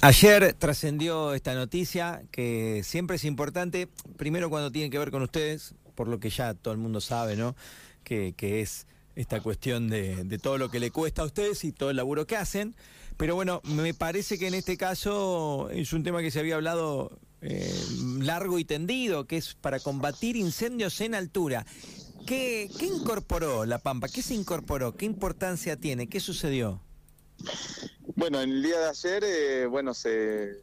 Ayer 0.00 0.54
trascendió 0.54 1.34
esta 1.34 1.52
noticia 1.54 2.22
que 2.30 2.82
siempre 2.84 3.16
es 3.16 3.24
importante, 3.24 3.88
primero 4.16 4.48
cuando 4.48 4.70
tiene 4.70 4.90
que 4.90 4.98
ver 4.98 5.10
con 5.10 5.22
ustedes, 5.22 5.74
por 5.96 6.06
lo 6.06 6.20
que 6.20 6.30
ya 6.30 6.54
todo 6.54 6.72
el 6.72 6.78
mundo 6.78 7.00
sabe, 7.00 7.34
¿no? 7.34 7.56
Que, 8.04 8.32
es 8.38 8.86
esta 9.16 9.40
cuestión 9.40 9.88
de, 9.88 10.38
todo 10.40 10.56
lo 10.56 10.70
que 10.70 10.78
le 10.78 10.92
cuesta 10.92 11.22
a 11.22 11.24
ustedes 11.24 11.64
y 11.64 11.72
todo 11.72 11.90
el 11.90 11.96
laburo 11.96 12.28
que 12.28 12.36
hacen. 12.36 12.76
Pero 13.16 13.34
bueno, 13.34 13.60
me 13.64 13.92
parece 13.92 14.38
que 14.38 14.46
en 14.46 14.54
este 14.54 14.76
caso 14.76 15.68
es 15.70 15.92
un 15.92 16.04
tema 16.04 16.20
que 16.20 16.30
se 16.30 16.38
había 16.38 16.54
hablado 16.54 17.18
eh, 17.40 17.74
largo 18.20 18.60
y 18.60 18.64
tendido, 18.64 19.26
que 19.26 19.38
es 19.38 19.54
para 19.54 19.80
combatir 19.80 20.36
incendios 20.36 21.00
en 21.00 21.16
altura. 21.16 21.66
¿Qué, 22.24 22.70
¿Qué 22.78 22.86
incorporó 22.86 23.64
La 23.64 23.78
Pampa? 23.78 24.06
¿Qué 24.06 24.22
se 24.22 24.34
incorporó? 24.34 24.96
¿Qué 24.96 25.06
importancia 25.06 25.76
tiene? 25.76 26.06
¿Qué 26.06 26.20
sucedió? 26.20 26.80
Bueno, 28.16 28.40
en 28.40 28.48
el 28.50 28.62
día 28.62 28.78
de 28.80 28.88
ayer, 28.88 29.24
eh, 29.24 29.66
bueno, 29.66 29.92
se, 29.92 30.56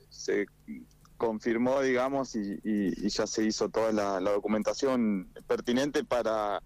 confirmó, 1.18 1.82
digamos, 1.82 2.36
y, 2.36 3.08
ya 3.08 3.28
se 3.28 3.46
hizo 3.46 3.70
toda 3.70 3.92
la, 3.92 4.32
documentación 4.32 5.32
pertinente 5.46 6.04
para 6.04 6.64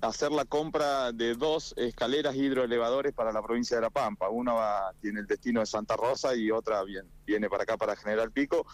hacer 0.00 0.32
la 0.32 0.46
compra 0.46 1.12
de 1.12 1.34
dos 1.34 1.74
escaleras 1.76 2.36
hidroelevadores 2.36 3.12
para 3.12 3.32
la 3.32 3.42
provincia 3.42 3.76
de 3.76 3.82
La 3.82 3.90
Pampa. 3.90 4.30
Una 4.30 4.54
va, 4.54 4.94
tiene 5.02 5.20
el 5.20 5.26
destino 5.26 5.60
de 5.60 5.66
Santa 5.66 5.94
Rosa 5.94 6.34
y 6.34 6.50
otra 6.50 6.84
viene 7.26 7.50
para 7.50 7.64
acá, 7.64 7.76
para 7.76 7.94
General 7.94 8.32
Pico. 8.32 8.66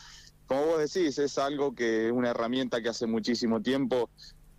Como 0.47 0.67
vos 0.67 0.79
decís, 0.79 1.19
es 1.19 1.37
algo 1.37 1.75
que 1.75 2.07
es 2.07 2.13
una 2.13 2.31
herramienta 2.31 2.81
que 2.81 2.91
hace 2.91 3.09
muchísimo 3.09 3.61
tiempo 3.61 4.09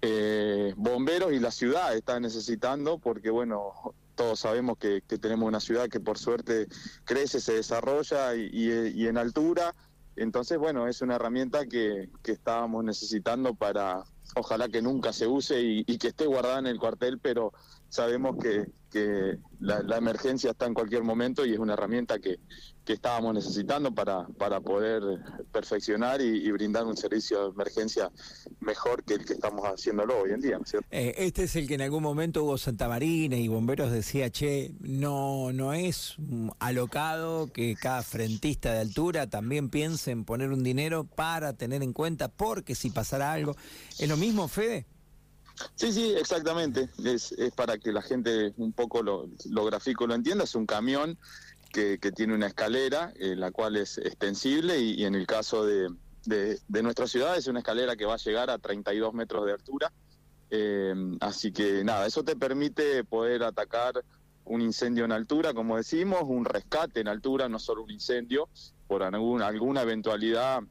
eh, 0.01 0.73
bomberos 0.75 1.31
y 1.31 1.39
la 1.39 1.51
ciudad 1.51 1.95
están 1.95 2.23
necesitando 2.23 2.99
porque, 2.99 3.29
bueno, 3.29 3.71
todos 4.17 4.39
sabemos 4.39 4.77
que, 4.79 5.01
tenemos 5.01 5.47
una 5.47 5.61
ciudad 5.61 5.87
que 5.87 6.01
por 6.01 6.17
suerte 6.17 6.67
crece, 7.05 7.39
se 7.39 7.53
desarrolla 7.53 8.35
y, 8.35 9.07
en 9.07 9.17
altura. 9.17 9.73
Entonces, 10.17 10.57
bueno, 10.57 10.87
es 10.87 11.01
una 11.01 11.15
herramienta 11.15 11.67
que, 11.67 12.09
estábamos 12.25 12.83
necesitando 12.83 13.53
para, 13.53 14.03
ojalá 14.35 14.67
que 14.67 14.81
nunca 14.81 15.13
se 15.13 15.27
use 15.27 15.61
y, 15.61 15.97
que 15.99 16.09
esté 16.09 16.25
guardada 16.25 16.59
en 16.59 16.67
el 16.67 16.79
cuartel, 16.79 17.19
pero 17.19 17.53
sabemos 17.89 18.37
que, 18.37 18.65
la, 19.59 19.97
emergencia 19.97 20.51
está 20.51 20.65
en 20.65 20.73
cualquier 20.73 21.03
momento 21.03 21.45
y 21.45 21.53
es 21.53 21.59
una 21.59 21.73
herramienta 21.73 22.17
que, 22.19 22.39
estábamos 22.87 23.33
necesitando 23.33 23.93
para, 23.93 24.25
para 24.39 24.61
poder 24.61 25.03
perfeccionar 25.51 26.21
y, 26.21 26.49
brindar 26.51 26.85
un 26.85 26.95
servicio 26.95 27.43
de 27.43 27.49
emergencia 27.49 28.09
mejor 28.61 29.03
que 29.03 29.15
el 29.15 29.25
que 29.25 29.33
estamos 29.33 29.65
haciéndolo 29.65 30.17
hoy 30.21 30.31
en 30.31 30.39
día. 30.39 30.57
Eh, 30.89 31.13
este 31.17 31.43
es 31.43 31.55
el 31.57 31.67
que 31.67 31.73
en 31.75 31.81
algún 31.81 32.01
momento 32.01 32.45
hubo 32.45 32.57
Santa 32.57 32.87
Marina 32.87 33.35
y 33.35 33.49
bomberos 33.49 33.91
decía, 33.91 34.29
che, 34.29 34.71
no, 34.79 35.51
no 35.51 35.73
es 35.73 36.15
alocado 36.59 37.51
que 37.51 37.75
cada 37.75 38.03
frentista 38.03 38.71
de 38.71 38.79
altura 38.79 39.27
también 39.27 39.69
piense 39.69 40.11
en 40.11 40.23
poner 40.23 40.51
un 40.51 40.63
dinero 40.63 41.03
para 41.03 41.51
tener 41.51 41.83
en 41.83 41.91
cuenta, 41.91 42.29
porque 42.29 42.73
si 42.73 42.89
pasara 42.89 43.33
algo, 43.33 43.57
¿es 43.99 44.07
lo 44.07 44.15
mismo, 44.15 44.47
Fede? 44.47 44.85
Sí, 45.75 45.91
sí, 45.91 46.13
exactamente. 46.13 46.89
Es, 47.03 47.31
es 47.31 47.51
para 47.51 47.77
que 47.77 47.91
la 47.91 48.01
gente 48.01 48.53
un 48.57 48.73
poco 48.73 49.01
lo, 49.01 49.29
lo 49.49 49.65
gráfico 49.65 50.07
lo 50.07 50.15
entienda. 50.15 50.43
Es 50.43 50.55
un 50.55 50.65
camión 50.65 51.17
que, 51.71 51.99
que 51.99 52.11
tiene 52.11 52.33
una 52.33 52.47
escalera, 52.47 53.13
eh, 53.15 53.35
la 53.35 53.51
cual 53.51 53.77
es 53.77 53.97
extensible 53.97 54.79
y, 54.79 55.05
en 55.05 55.15
el 55.15 55.27
caso 55.27 55.65
de, 55.65 55.89
de, 56.25 56.83
nuestra 56.83 57.07
ciudad 57.07 57.37
es 57.37 57.47
una 57.47 57.59
escalera 57.59 57.95
que 57.95 58.05
va 58.05 58.15
a 58.15 58.17
llegar 58.17 58.49
a 58.49 58.57
32 58.57 59.13
metros 59.13 59.45
de 59.45 59.53
altura. 59.53 59.91
Eh, 60.49 60.93
así 61.19 61.51
que 61.51 61.83
nada, 61.83 62.05
eso 62.05 62.23
te 62.23 62.35
permite 62.35 63.03
poder 63.03 63.43
atacar 63.43 64.03
un 64.45 64.61
incendio 64.61 65.03
en 65.03 65.11
altura, 65.11 65.53
como 65.53 65.75
decimos, 65.75 66.21
un 66.23 66.45
rescate 66.45 67.01
en 67.01 67.09
altura, 67.09 67.49
no 67.49 67.59
solo 67.59 67.83
un 67.83 67.91
incendio, 67.91 68.47
por 68.87 69.03
alguna, 69.03 69.47
alguna 69.47 69.81
eventualidad 69.81 70.61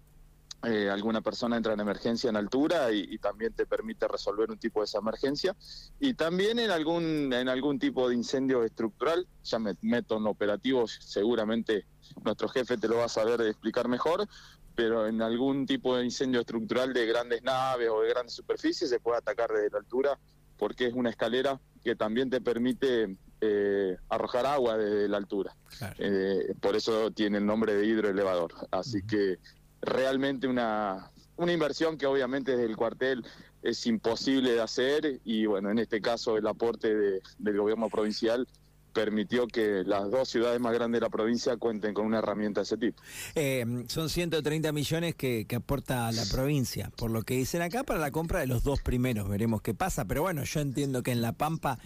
eh, 0.66 0.90
alguna 0.90 1.20
persona 1.20 1.56
entra 1.56 1.74
en 1.74 1.80
emergencia 1.80 2.28
en 2.28 2.36
altura 2.36 2.90
y, 2.90 3.18
también 3.18 3.52
te 3.52 3.66
permite 3.66 4.08
resolver 4.08 4.50
un 4.50 4.58
tipo 4.58 4.80
de 4.80 4.86
esa 4.86 4.98
emergencia. 4.98 5.54
Y 6.00 6.14
también 6.14 6.58
en 6.58 6.70
algún, 6.70 7.32
en 7.32 7.48
algún 7.48 7.78
tipo 7.78 8.08
de 8.08 8.16
incendio 8.16 8.64
estructural, 8.64 9.26
ya 9.44 9.58
me 9.58 9.76
meto 9.82 10.16
en 10.16 10.26
operativos, 10.26 10.98
seguramente 11.00 11.86
nuestro 12.24 12.48
jefe 12.48 12.76
te 12.78 12.88
lo 12.88 12.96
va 12.96 13.04
a 13.04 13.08
saber 13.08 13.40
explicar 13.42 13.88
mejor, 13.88 14.26
pero 14.74 15.06
en 15.06 15.22
algún 15.22 15.66
tipo 15.66 15.96
de 15.96 16.04
incendio 16.04 16.40
estructural 16.40 16.92
de 16.92 17.06
grandes 17.06 17.42
naves 17.42 17.88
o 17.88 18.00
de 18.00 18.08
grandes 18.08 18.34
superficies 18.34 18.90
se 18.90 19.00
puede 19.00 19.18
atacar 19.18 19.50
desde 19.50 19.70
la 19.70 19.78
altura 19.78 20.18
porque 20.58 20.86
es 20.86 20.94
una 20.94 21.10
escalera 21.10 21.60
que 21.84 21.94
también 21.94 22.28
te 22.28 22.40
permite 22.40 23.16
eh, 23.40 23.96
arrojar 24.08 24.46
agua 24.46 24.76
desde 24.76 25.08
la 25.08 25.18
altura. 25.18 25.54
Eh, 25.98 26.54
por 26.60 26.74
eso 26.74 27.10
tiene 27.10 27.38
el 27.38 27.46
nombre 27.46 27.74
de 27.74 27.86
hidroelevador. 27.86 28.52
Así 28.70 29.02
que 29.02 29.38
realmente 29.82 30.46
una, 30.46 31.10
una 31.36 31.52
inversión 31.52 31.96
que 31.96 32.06
obviamente 32.06 32.52
desde 32.52 32.64
el 32.64 32.76
cuartel 32.76 33.24
es 33.62 33.86
imposible 33.86 34.52
de 34.52 34.60
hacer 34.60 35.20
y 35.24 35.46
bueno, 35.46 35.70
en 35.70 35.78
este 35.78 36.00
caso 36.00 36.36
el 36.36 36.46
aporte 36.46 36.94
del 37.38 37.56
gobierno 37.56 37.88
provincial 37.88 38.46
permitió 38.92 39.46
que 39.46 39.82
las 39.84 40.10
dos 40.10 40.26
ciudades 40.26 40.58
más 40.58 40.72
grandes 40.72 41.00
de 41.00 41.04
la 41.04 41.10
provincia 41.10 41.58
cuenten 41.58 41.92
con 41.92 42.06
una 42.06 42.18
herramienta 42.18 42.60
de 42.60 42.64
ese 42.64 42.78
tipo. 42.78 43.02
Eh, 43.34 43.84
son 43.88 44.08
130 44.08 44.72
millones 44.72 45.14
que, 45.14 45.44
que, 45.46 45.56
aporta 45.56 46.10
la 46.12 46.24
provincia, 46.24 46.90
por 46.96 47.10
lo 47.10 47.22
que 47.22 47.34
dicen 47.34 47.60
acá, 47.60 47.84
para 47.84 48.00
la 48.00 48.10
compra 48.10 48.40
de 48.40 48.46
los 48.46 48.62
dos 48.62 48.80
primeros, 48.80 49.28
veremos 49.28 49.60
qué 49.60 49.74
pasa, 49.74 50.06
pero 50.06 50.22
bueno, 50.22 50.44
yo 50.44 50.60
entiendo 50.60 51.02
que 51.02 51.12
en 51.12 51.20
La 51.20 51.32
Pampa 51.32 51.78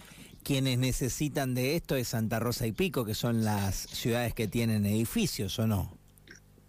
quienes 0.43 0.79
necesitan 0.79 1.53
de 1.53 1.75
esto 1.75 1.95
es 1.95 2.07
Santa 2.07 2.39
Rosa 2.39 2.65
y 2.65 2.71
Pico, 2.71 3.05
que 3.05 3.13
son 3.13 3.43
las 3.43 3.75
ciudades 3.75 4.33
que 4.33 4.47
tienen 4.47 4.85
edificios, 4.85 5.59
¿o 5.59 5.67
no? 5.67 6.00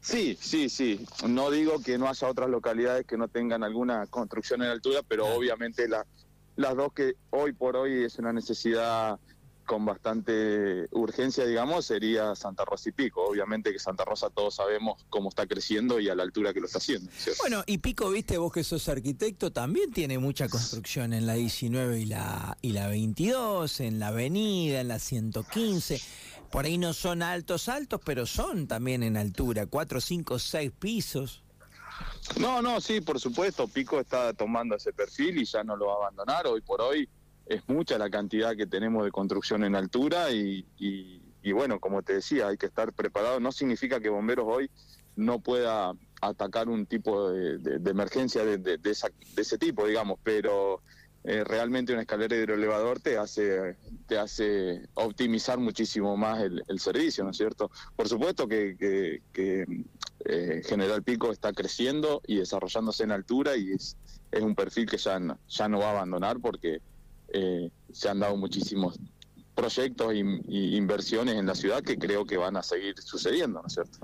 Sí, 0.03 0.37
sí, 0.41 0.69
sí. 0.69 1.07
No 1.27 1.51
digo 1.51 1.81
que 1.81 1.97
no 1.97 2.09
haya 2.09 2.29
otras 2.29 2.51
localidades 2.51 3.07
que 3.07 3.17
no 3.17 3.29
tengan 3.29 3.63
alguna 3.63 4.07
construcción 4.09 4.63
en 4.63 4.69
altura, 4.69 5.01
pero 5.07 5.27
obviamente 5.27 5.89
las 5.89 6.77
dos 6.77 6.93
que 6.93 7.15
hoy 7.31 7.53
por 7.53 7.77
hoy 7.77 8.05
es 8.05 8.19
una 8.19 8.33
necesidad 8.33 9.19
con 9.65 9.85
bastante 9.85 10.89
urgencia, 10.91 11.47
digamos, 11.47 11.87
sería 11.87 12.35
Santa 12.35 12.65
Rosa 12.65 12.89
y 12.89 12.93
Pico. 12.93 13.25
Obviamente 13.25 13.73
que 13.73 13.79
Santa 13.79 14.05
Rosa 14.05 14.29
todos 14.29 14.57
sabemos 14.57 15.07
cómo 15.09 15.29
está 15.29 15.47
creciendo 15.47 16.01
y 16.01 16.09
a 16.09 16.17
la 16.17 16.25
altura 16.25 16.53
que 16.53 16.59
lo 16.59 16.67
está 16.67 16.79
haciendo. 16.79 17.09
Bueno, 17.39 17.63
y 17.67 17.79
Pico, 17.79 18.11
viste, 18.11 18.39
vos 18.39 18.53
que 18.53 18.65
sos 18.65 18.89
arquitecto, 18.89 19.53
también 19.53 19.93
tiene 19.93 20.19
mucha 20.19 20.49
construcción 20.49 21.13
en 21.13 21.27
la 21.27 21.35
19 21.35 22.01
y 22.01 22.07
la, 22.07 22.59
y 22.61 22.73
la 22.73 22.89
22, 22.89 23.81
en 23.81 24.01
la 24.01 24.09
avenida, 24.09 24.81
en 24.81 24.89
la 24.89 24.99
115 24.99 26.03
por 26.53 26.67
ahí 26.67 26.77
no 26.77 26.93
son 26.93 27.23
altos, 27.23 27.71
altos, 27.71 27.99
pero 28.05 28.27
son 28.27 28.69
también 28.69 29.03
en 29.03 29.17
altura, 29.17 29.65
cuatro, 29.65 30.03
cinco, 30.03 30.39
seis 30.39 30.71
pisos. 30.71 31.43
No, 32.39 32.61
no, 32.61 32.79
sí, 32.79 33.01
por 33.01 33.19
supuesto, 33.19 33.67
Pico 33.67 33.99
está 33.99 34.35
tomando 34.35 34.77
ese 34.77 34.93
perfil 34.93 35.39
y 35.39 35.47
ya 35.47 35.65
no 35.65 35.77
lo 35.77 35.87
va 35.87 35.95
a 35.95 35.97
abandonar. 35.97 36.47
Hoy 36.47 36.61
por 36.61 36.83
hoy 36.83 37.09
es 37.47 37.67
mucha 37.69 37.97
la 37.97 38.11
cantidad 38.11 38.55
que 38.55 38.67
tenemos 38.67 39.03
de 39.03 39.11
construcción 39.11 39.65
en 39.65 39.75
altura 39.75 40.31
y, 40.31 40.67
bueno, 41.55 41.81
como 41.81 42.03
te 42.03 42.15
decía, 42.15 42.49
hay 42.49 42.59
que 42.59 42.67
estar 42.67 42.93
preparado. 42.93 43.41
No 43.41 43.51
significa 43.51 43.99
que 43.99 44.11
bomberos 44.11 44.47
hoy 44.47 44.71
no 45.17 45.41
pueda 45.41 45.95
atacar 46.21 46.69
un 46.69 46.85
tipo 46.85 47.31
de, 47.31 47.81
emergencia 47.91 48.45
de, 48.45 48.59
de, 48.59 48.91
ese 48.91 49.59
tipo, 49.59 49.87
digamos, 49.87 50.19
pero 50.23 50.83
eh, 51.25 51.45
realmente 51.45 51.93
una 51.93 52.03
escalera 52.03 52.37
hidroelevador 52.37 53.01
te 53.01 53.17
hace, 53.17 53.77
te 54.07 54.19
hace 54.19 54.89
optimizar 54.95 55.59
muchísimo 55.59 56.17
más 56.17 56.43
el, 56.43 56.81
servicio, 56.81 57.23
¿no 57.23 57.31
es 57.31 57.37
cierto? 57.37 57.71
Por 57.95 58.09
supuesto 58.09 58.49
que, 58.49 59.21
eh, 60.25 60.63
General 60.65 61.03
Pico 61.03 61.31
está 61.31 61.53
creciendo 61.53 62.23
y 62.27 62.37
desarrollándose 62.37 63.05
en 63.05 63.13
altura 63.13 63.57
y 63.57 63.73
es, 63.73 63.97
es 64.33 64.43
un 64.43 64.55
perfil 64.55 64.87
que 64.87 64.97
ya 64.97 65.21
no, 65.21 65.39
ya 65.49 65.69
no 65.69 65.79
va 65.79 65.87
a 65.87 65.91
abandonar 65.91 66.41
porque 66.41 66.81
eh, 67.29 67.71
se 67.93 68.09
han 68.09 68.21
dado 68.21 68.37
muchísimos 68.37 68.99
proyectos 69.55 70.13
e 70.13 70.19
inversiones 70.19 71.37
en 71.37 71.47
la 71.47 71.55
ciudad 71.55 71.83
que 71.83 71.99
creo 71.99 72.25
que 72.25 72.37
van 72.37 72.57
a 72.57 72.63
seguir 72.63 72.95
sucediendo, 73.01 73.61
¿no 73.61 73.67
es 73.67 73.75
cierto? 73.75 73.99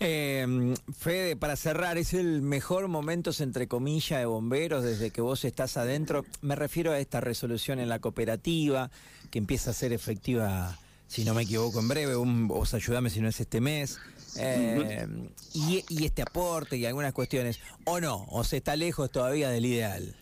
Eh, 0.00 0.74
Fede, 0.96 1.34
para 1.34 1.56
cerrar, 1.56 1.98
¿es 1.98 2.14
el 2.14 2.40
mejor 2.40 2.86
momento, 2.88 3.30
entre 3.40 3.66
comillas, 3.66 4.20
de 4.20 4.26
bomberos 4.26 4.84
desde 4.84 5.10
que 5.10 5.20
vos 5.20 5.44
estás 5.44 5.76
adentro? 5.76 6.24
Me 6.40 6.54
refiero 6.54 6.92
a 6.92 6.98
esta 6.98 7.20
resolución 7.20 7.80
en 7.80 7.88
la 7.88 7.98
cooperativa, 7.98 8.90
que 9.30 9.38
empieza 9.38 9.70
a 9.70 9.74
ser 9.74 9.92
efectiva, 9.92 10.78
si 11.08 11.24
no 11.24 11.34
me 11.34 11.42
equivoco, 11.42 11.80
en 11.80 11.88
breve, 11.88 12.14
vos 12.14 12.74
ayudame 12.74 13.10
si 13.10 13.20
no 13.20 13.28
es 13.28 13.40
este 13.40 13.60
mes. 13.60 13.98
Eh, 14.36 15.06
y, 15.54 16.04
este 16.04 16.22
aporte 16.22 16.76
y 16.76 16.86
algunas 16.86 17.12
cuestiones, 17.12 17.58
¿o 17.84 18.00
no? 18.00 18.26
¿O 18.28 18.44
se 18.44 18.58
está 18.58 18.76
lejos 18.76 19.10
todavía 19.10 19.48
del 19.48 19.66
ideal? 19.66 20.14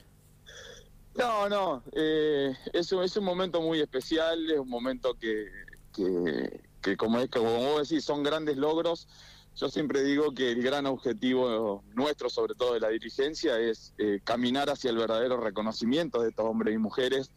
No, 1.16 1.48
no, 1.48 1.82
eh, 1.92 2.54
es, 2.72 2.92
un, 2.92 3.24
momento 3.24 3.60
muy 3.60 3.80
especial, 3.80 4.50
es 4.50 4.58
un 4.58 4.68
momento 4.68 5.14
que, 5.18 5.48
que, 5.92 6.96
como, 6.96 7.18
es, 7.18 7.30
como 7.30 7.56
vos 7.56 7.88
decís, 7.88 8.04
son 8.04 8.22
grandes 8.22 8.56
logros 8.56 9.08
yo 9.56 9.70
siempre 9.70 10.02
digo 10.02 10.32
que 10.32 10.52
el 10.52 10.62
gran 10.62 10.86
objetivo 10.86 11.82
nuestro, 11.94 12.28
sobre 12.28 12.54
todo 12.54 12.74
de 12.74 12.80
la 12.80 12.90
dirigencia, 12.90 13.58
es 13.58 13.94
eh, 13.96 14.20
caminar 14.22 14.68
hacia 14.68 14.90
el 14.90 14.98
verdadero 14.98 15.38
reconocimiento 15.38 16.20
de 16.20 16.28
estos 16.28 16.44
hombres 16.44 16.74
y 16.74 16.78
mujeres 16.78 17.30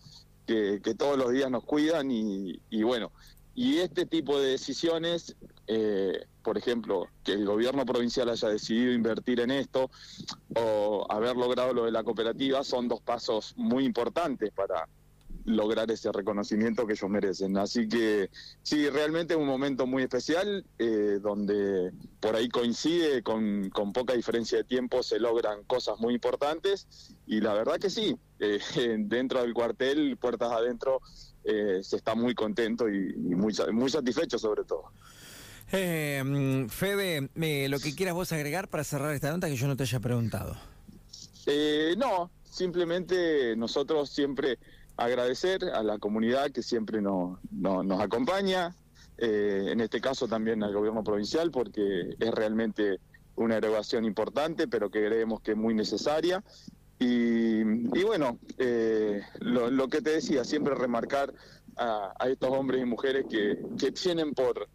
que, 0.45 0.81
todos 0.97 1.17
los 1.17 1.31
días 1.31 1.49
nos 1.51 1.63
cuidan 1.63 2.09
y, 2.11 2.59
bueno, 2.83 3.11
y 3.53 3.77
este 3.77 4.05
tipo 4.07 4.39
de 4.39 4.49
decisiones, 4.49 5.35
eh, 5.67 6.25
por 6.43 6.57
ejemplo, 6.57 7.07
que 7.23 7.33
el 7.33 7.45
gobierno 7.45 7.85
provincial 7.85 8.29
haya 8.29 8.49
decidido 8.49 8.91
invertir 8.91 9.39
en 9.41 9.51
esto 9.51 9.91
o 10.55 11.05
haber 11.09 11.37
logrado 11.37 11.73
lo 11.73 11.85
de 11.85 11.91
la 11.91 12.03
cooperativa, 12.03 12.63
son 12.63 12.87
dos 12.87 12.99
pasos 12.99 13.53
muy 13.57 13.85
importantes 13.85 14.51
para 14.51 14.89
lograr 15.49 15.89
ese 15.91 16.11
reconocimiento 16.11 16.85
que 16.85 16.93
ellos 16.93 17.09
merecen. 17.09 17.57
Así 17.57 17.87
que 17.87 18.29
sí, 18.61 18.89
realmente 18.89 19.33
es 19.33 19.39
un 19.39 19.47
momento 19.47 19.87
muy 19.87 20.03
especial 20.03 20.65
eh, 20.77 21.19
donde 21.21 21.91
por 22.19 22.35
ahí 22.35 22.49
coincide 22.49 23.23
con, 23.23 23.69
con, 23.69 23.91
poca 23.91 24.13
diferencia 24.13 24.59
de 24.59 24.63
tiempo, 24.63 25.01
se 25.03 25.19
logran 25.19 25.63
cosas 25.63 25.99
muy 25.99 26.13
importantes 26.13 26.87
y 27.25 27.41
la 27.41 27.53
verdad 27.53 27.77
que 27.79 27.89
sí, 27.89 28.15
eh, 28.39 28.59
dentro 28.99 29.41
del 29.41 29.53
cuartel, 29.53 30.17
puertas 30.17 30.51
adentro, 30.51 31.01
eh, 31.43 31.79
se 31.81 31.95
está 31.95 32.15
muy 32.15 32.35
contento 32.35 32.87
y, 32.87 33.13
muy, 33.13 33.53
muy 33.71 33.89
satisfecho 33.89 34.37
sobre 34.37 34.63
todo. 34.63 34.91
Eh, 35.71 36.65
Fede, 36.69 37.29
lo 37.69 37.79
que 37.79 37.95
quieras 37.95 38.15
vos 38.15 38.31
agregar 38.31 38.69
para 38.69 38.83
cerrar 38.83 39.13
esta 39.13 39.31
nota 39.31 39.47
que 39.47 39.55
yo 39.55 39.67
no 39.67 39.75
te 39.75 39.83
haya 39.83 39.99
preguntado. 39.99 40.55
Eh, 41.45 41.95
no, 41.97 42.29
simplemente 42.49 43.55
nosotros 43.55 44.09
siempre 44.09 44.57
agradecer 44.97 45.63
a 45.65 45.81
la 45.83 45.97
comunidad 45.97 46.51
que 46.51 46.61
siempre 46.61 47.01
nos, 47.01 47.39
nos 47.51 48.01
acompaña, 48.01 48.75
eh, 49.17 49.67
en 49.71 49.81
este 49.81 50.01
caso 50.01 50.27
también 50.27 50.63
al 50.63 50.73
gobierno 50.73 51.03
provincial, 51.03 51.51
porque 51.51 52.15
es 52.19 52.31
realmente 52.31 52.99
una 53.35 53.57
erogación 53.57 54.05
importante, 54.05 54.67
pero 54.67 54.89
que 54.89 55.05
creemos 55.05 55.41
que 55.41 55.51
es 55.51 55.57
muy 55.57 55.73
necesaria. 55.73 56.43
Y, 57.01 57.63
bueno, 58.03 58.39
eh, 58.57 59.21
lo, 59.39 59.87
que 59.87 60.01
te 60.01 60.09
decía, 60.11 60.43
siempre 60.43 60.75
remarcar 60.75 61.33
a, 61.77 62.13
estos 62.27 62.49
hombres 62.49 62.81
y 62.81 62.85
mujeres 62.85 63.25
que, 63.29 63.57
que 63.77 63.93
tienen 63.93 64.33
por, 64.33 64.67